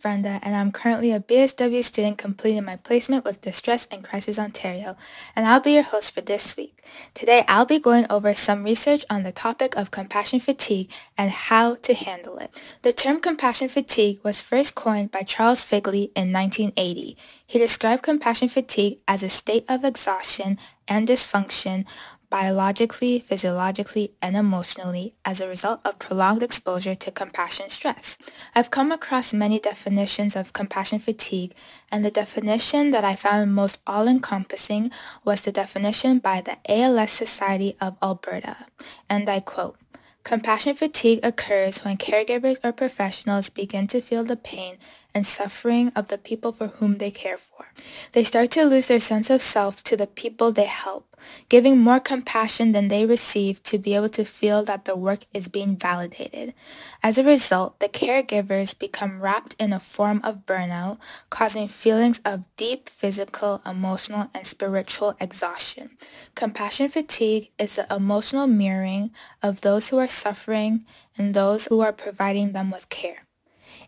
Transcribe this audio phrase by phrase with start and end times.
[0.00, 4.96] Brenda, and I'm currently a BSW student completing my placement with Distress and Crisis Ontario,
[5.34, 6.82] and I'll be your host for this week.
[7.14, 11.74] Today, I'll be going over some research on the topic of compassion fatigue and how
[11.76, 12.50] to handle it.
[12.82, 17.16] The term compassion fatigue was first coined by Charles Figley in 1980.
[17.46, 21.84] He described compassion fatigue as a state of exhaustion and dysfunction
[22.30, 28.18] biologically, physiologically, and emotionally as a result of prolonged exposure to compassion stress.
[28.54, 31.54] I've come across many definitions of compassion fatigue,
[31.90, 34.90] and the definition that I found most all-encompassing
[35.24, 38.56] was the definition by the ALS Society of Alberta,
[39.08, 39.76] and I quote,
[40.24, 44.76] Compassion fatigue occurs when caregivers or professionals begin to feel the pain
[45.18, 47.66] and suffering of the people for whom they care for.
[48.12, 51.16] They start to lose their sense of self to the people they help,
[51.48, 55.48] giving more compassion than they receive to be able to feel that their work is
[55.48, 56.54] being validated.
[57.02, 60.98] As a result, the caregivers become wrapped in a form of burnout,
[61.30, 65.98] causing feelings of deep physical, emotional, and spiritual exhaustion.
[66.36, 69.10] Compassion fatigue is the emotional mirroring
[69.42, 70.86] of those who are suffering
[71.16, 73.27] and those who are providing them with care.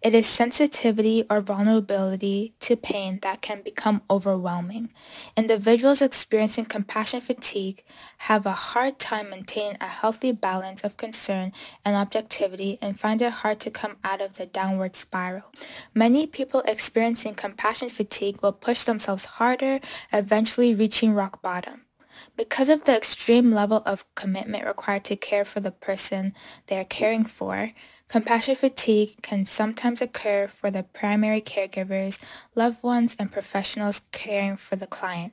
[0.00, 4.92] It is sensitivity or vulnerability to pain that can become overwhelming.
[5.36, 7.82] Individuals experiencing compassion fatigue
[8.18, 11.52] have a hard time maintaining a healthy balance of concern
[11.84, 15.50] and objectivity and find it hard to come out of the downward spiral.
[15.94, 19.80] Many people experiencing compassion fatigue will push themselves harder,
[20.12, 21.87] eventually reaching rock bottom.
[22.36, 26.34] Because of the extreme level of commitment required to care for the person
[26.66, 27.72] they are caring for,
[28.08, 32.22] compassion fatigue can sometimes occur for the primary caregivers,
[32.54, 35.32] loved ones, and professionals caring for the client.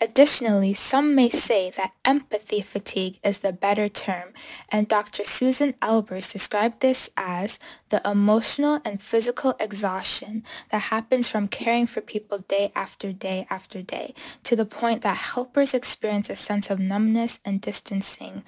[0.00, 4.32] Additionally, some may say that empathy fatigue is the better term,
[4.70, 5.24] and Dr.
[5.24, 7.58] Susan Albers described this as
[7.88, 13.82] the emotional and physical exhaustion that happens from caring for people day after day after
[13.82, 14.14] day,
[14.44, 18.42] to the point that helpers experience a sense of numbness and distancing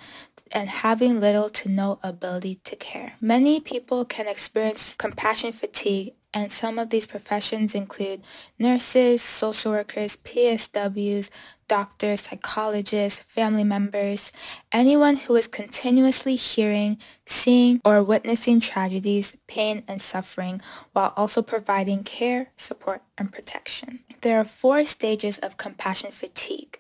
[0.53, 3.15] and having little to no ability to care.
[3.21, 8.23] Many people can experience compassion fatigue and some of these professions include
[8.59, 11.31] nurses, social workers, PSWs,
[11.69, 14.33] doctors, psychologists, family members,
[14.73, 20.61] anyone who is continuously hearing, seeing, or witnessing tragedies, pain, and suffering
[20.93, 24.01] while also providing care, support, and protection.
[24.23, 26.80] There are four stages of compassion fatigue.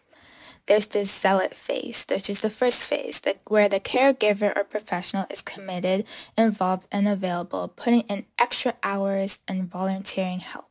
[0.67, 5.27] There's the zealot phase, which is the first phase, the, where the caregiver or professional
[5.31, 6.07] is committed,
[6.39, 10.70] involved, and available, putting in extra hours and volunteering help.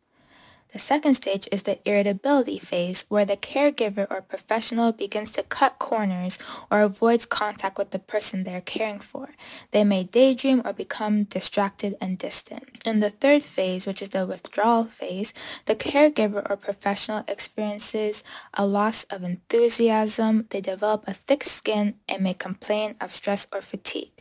[0.71, 5.79] The second stage is the irritability phase, where the caregiver or professional begins to cut
[5.79, 6.37] corners
[6.69, 9.29] or avoids contact with the person they are caring for.
[9.71, 12.65] They may daydream or become distracted and distant.
[12.85, 15.33] In the third phase, which is the withdrawal phase,
[15.65, 18.23] the caregiver or professional experiences
[18.53, 23.61] a loss of enthusiasm, they develop a thick skin, and may complain of stress or
[23.61, 24.11] fatigue.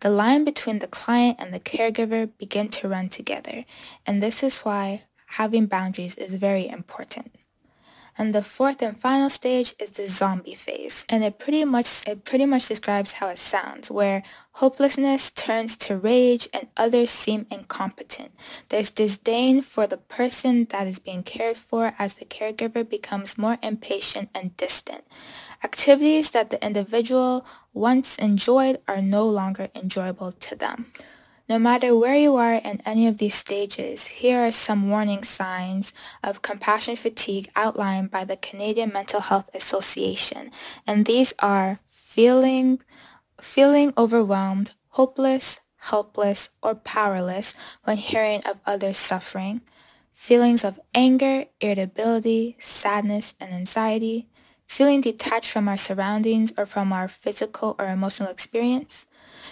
[0.00, 3.66] The line between the client and the caregiver begin to run together,
[4.06, 7.34] and this is why having boundaries is very important.
[8.18, 11.06] And the fourth and final stage is the zombie phase.
[11.08, 14.22] And it pretty much it pretty much describes how it sounds, where
[14.60, 18.32] hopelessness turns to rage and others seem incompetent.
[18.68, 23.56] There's disdain for the person that is being cared for as the caregiver becomes more
[23.62, 25.04] impatient and distant.
[25.64, 30.92] Activities that the individual once enjoyed are no longer enjoyable to them.
[31.52, 35.92] No matter where you are in any of these stages, here are some warning signs
[36.24, 40.50] of compassion fatigue outlined by the Canadian Mental Health Association.
[40.86, 42.80] And these are feeling,
[43.38, 47.52] feeling overwhelmed, hopeless, helpless, or powerless
[47.84, 49.60] when hearing of others suffering,
[50.14, 54.26] feelings of anger, irritability, sadness, and anxiety,
[54.64, 59.04] feeling detached from our surroundings or from our physical or emotional experience,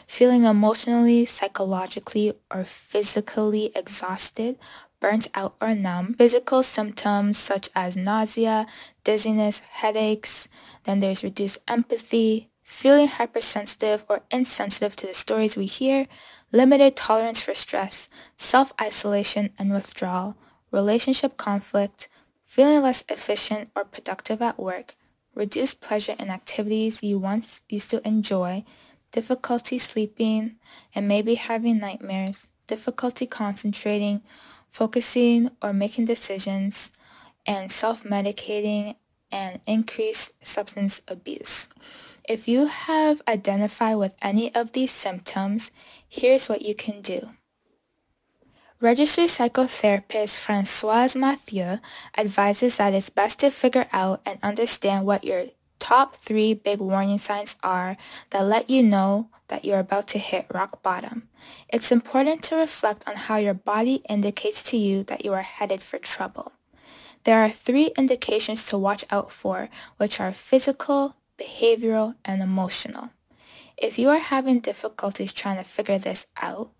[0.06, 4.58] feeling emotionally, psychologically, or physically exhausted,
[5.00, 8.66] burnt out or numb, physical symptoms such as nausea,
[9.02, 10.48] dizziness, headaches,
[10.84, 16.06] then there's reduced empathy, feeling hypersensitive or insensitive to the stories we hear,
[16.52, 20.36] limited tolerance for stress, self-isolation and withdrawal,
[20.70, 22.08] relationship conflict,
[22.44, 24.94] feeling less efficient or productive at work,
[25.34, 28.64] reduced pleasure in activities you once used to enjoy,
[29.12, 30.56] difficulty sleeping,
[30.94, 34.22] and maybe having nightmares, difficulty concentrating,
[34.68, 36.90] focusing or making decisions,
[37.46, 38.94] and self-medicating
[39.32, 41.68] and increased substance abuse.
[42.28, 45.70] If you have identified with any of these symptoms,
[46.08, 47.30] here's what you can do.
[48.80, 51.80] Registered psychotherapist Françoise Mathieu
[52.16, 55.46] advises that it's best to figure out and understand what your
[55.80, 57.96] top three big warning signs are
[58.30, 61.28] that let you know that you're about to hit rock bottom.
[61.68, 65.82] It's important to reflect on how your body indicates to you that you are headed
[65.82, 66.52] for trouble.
[67.24, 73.10] There are three indications to watch out for, which are physical, behavioral, and emotional.
[73.76, 76.70] If you are having difficulties trying to figure this out,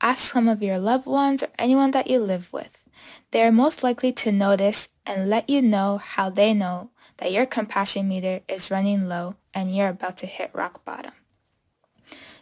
[0.00, 2.84] ask some of your loved ones or anyone that you live with.
[3.30, 7.44] They are most likely to notice and let you know how they know that your
[7.44, 11.10] compassion meter is running low and you're about to hit rock bottom.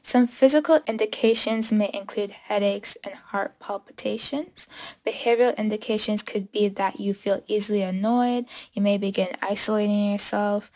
[0.03, 4.69] Some physical indications may include headaches and heart palpitations.
[5.07, 8.45] Behavioral indications could be that you feel easily annoyed,
[8.75, 10.71] you may begin isolating yourself,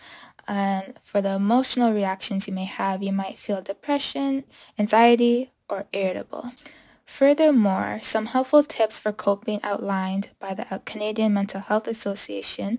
[0.48, 4.44] and for the emotional reactions you may have, you might feel depression,
[4.78, 6.52] anxiety, or irritable.
[7.04, 12.78] Furthermore, some helpful tips for coping outlined by the Canadian Mental Health Association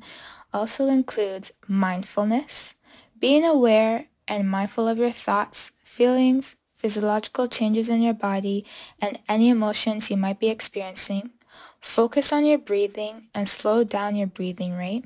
[0.54, 2.76] also includes mindfulness,
[3.20, 8.66] being aware and mindful of your thoughts, feelings, physiological changes in your body,
[9.02, 11.30] and any emotions you might be experiencing.
[11.80, 15.06] Focus on your breathing and slow down your breathing rate.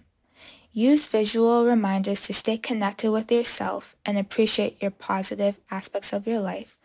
[0.71, 6.39] Use visual reminders to stay connected with yourself and appreciate your positive aspects of your
[6.39, 6.77] life.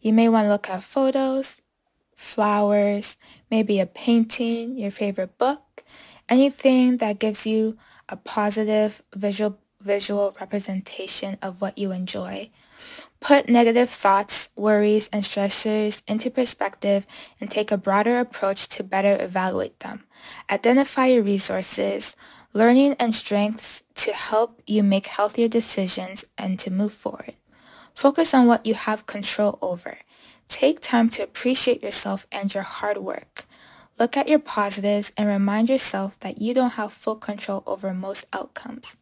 [0.00, 1.60] You may want to look at photos,
[2.20, 3.16] flowers,
[3.50, 5.82] maybe a painting, your favorite book,
[6.28, 7.78] anything that gives you
[8.10, 12.50] a positive visual visual representation of what you enjoy.
[13.20, 17.06] Put negative thoughts, worries, and stressors into perspective
[17.40, 20.04] and take a broader approach to better evaluate them.
[20.50, 22.14] Identify your resources,
[22.52, 27.32] learning and strengths to help you make healthier decisions and to move forward.
[27.94, 29.96] Focus on what you have control over.
[30.50, 33.46] Take time to appreciate yourself and your hard work.
[34.00, 38.26] Look at your positives and remind yourself that you don't have full control over most
[38.32, 38.96] outcomes.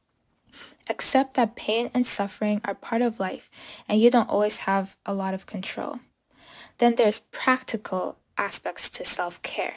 [0.91, 3.51] Accept that pain and suffering are part of life
[3.89, 6.01] and you don't always have a lot of control.
[6.77, 9.77] Then there's practical aspects to self-care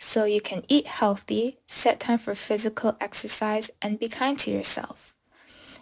[0.00, 5.16] so you can eat healthy, set time for physical exercise, and be kind to yourself.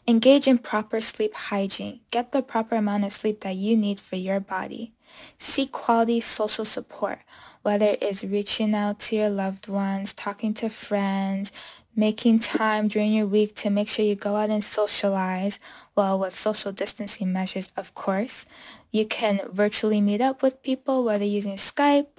[0.06, 2.00] Engage in proper sleep hygiene.
[2.10, 4.92] Get the proper amount of sleep that you need for your body.
[5.38, 7.20] Seek quality social support,
[7.62, 11.52] whether it's reaching out to your loved ones, talking to friends,
[11.94, 15.58] making time during your week to make sure you go out and socialize,
[15.94, 18.46] well, with social distancing measures, of course.
[18.90, 22.18] You can virtually meet up with people, whether using Skype,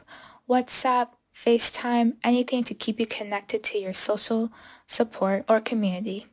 [0.50, 4.51] WhatsApp, FaceTime, anything to keep you connected to your social
[4.88, 6.25] support or community.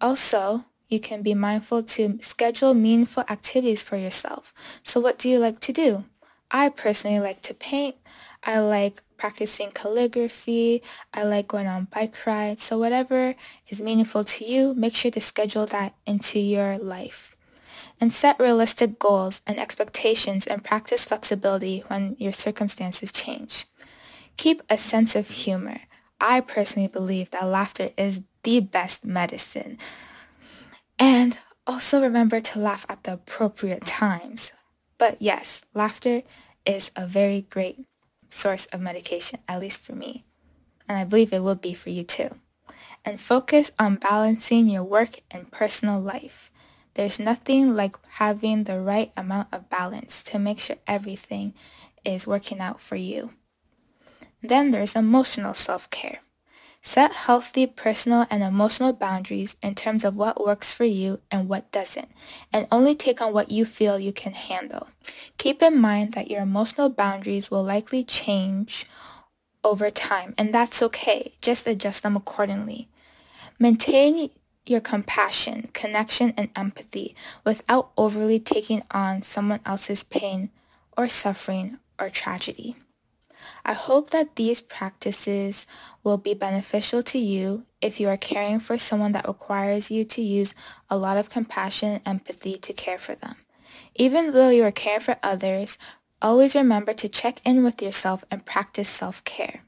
[0.00, 4.52] Also, you can be mindful to schedule meaningful activities for yourself.
[4.82, 6.04] So what do you like to do?
[6.50, 7.96] I personally like to paint.
[8.44, 10.82] I like practicing calligraphy.
[11.12, 12.62] I like going on bike rides.
[12.62, 13.34] So whatever
[13.68, 17.36] is meaningful to you, make sure to schedule that into your life.
[18.00, 23.66] And set realistic goals and expectations and practice flexibility when your circumstances change.
[24.36, 25.80] Keep a sense of humor.
[26.20, 29.78] I personally believe that laughter is the best medicine.
[31.06, 34.54] And also remember to laugh at the appropriate times.
[34.96, 36.22] But yes, laughter
[36.64, 37.84] is a very great
[38.30, 40.24] source of medication, at least for me.
[40.88, 42.30] And I believe it will be for you too.
[43.04, 46.50] And focus on balancing your work and personal life.
[46.94, 51.52] There's nothing like having the right amount of balance to make sure everything
[52.02, 53.32] is working out for you.
[54.40, 56.20] Then there's emotional self-care.
[56.86, 61.72] Set healthy personal and emotional boundaries in terms of what works for you and what
[61.72, 62.10] doesn't,
[62.52, 64.88] and only take on what you feel you can handle.
[65.38, 68.84] Keep in mind that your emotional boundaries will likely change
[69.64, 71.32] over time, and that's okay.
[71.40, 72.90] Just adjust them accordingly.
[73.58, 74.28] Maintain
[74.66, 80.50] your compassion, connection, and empathy without overly taking on someone else's pain
[80.98, 82.76] or suffering or tragedy.
[83.64, 85.66] I hope that these practices
[86.02, 90.22] will be beneficial to you if you are caring for someone that requires you to
[90.22, 90.54] use
[90.88, 93.36] a lot of compassion and empathy to care for them.
[93.94, 95.78] Even though you are caring for others,
[96.22, 99.62] always remember to check in with yourself and practice self-care.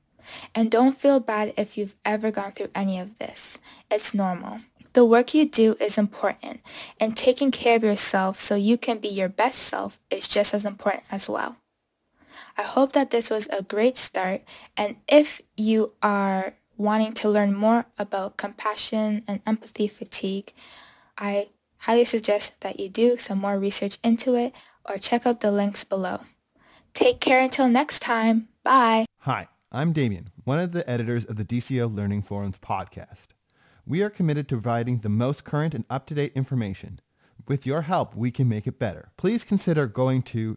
[0.54, 3.58] And don't feel bad if you've ever gone through any of this.
[3.90, 4.60] It's normal.
[4.92, 6.60] The work you do is important,
[6.98, 10.64] and taking care of yourself so you can be your best self is just as
[10.64, 11.56] important as well.
[12.58, 14.42] I hope that this was a great start,
[14.76, 20.52] and if you are wanting to learn more about compassion and empathy fatigue,
[21.18, 21.48] I
[21.78, 25.84] highly suggest that you do some more research into it or check out the links
[25.84, 26.20] below.
[26.94, 28.48] Take care until next time.
[28.62, 29.04] Bye.
[29.20, 33.28] Hi, I'm Damien, one of the editors of the DCO Learning Forums podcast.
[33.86, 37.00] We are committed to providing the most current and up-to-date information.
[37.46, 39.10] With your help, we can make it better.
[39.16, 40.56] Please consider going to